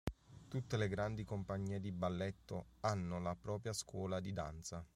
Tutte 0.47 0.77
le 0.77 0.87
grandi 0.87 1.23
compagnie 1.23 1.79
di 1.79 1.91
balletto 1.91 2.69
hanno 2.79 3.19
la 3.19 3.35
propria 3.35 3.71
scuola 3.71 4.19
di 4.19 4.33
danza. 4.33 4.83